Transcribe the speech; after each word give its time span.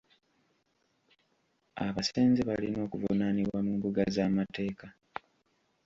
Abasenze 1.85 2.41
balina 2.49 2.79
okuvunaanibwa 2.85 3.59
mu 3.65 3.71
mbuga 3.77 4.01
z'amateeka. 4.15 4.87